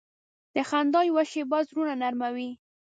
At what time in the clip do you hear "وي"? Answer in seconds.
2.35-2.49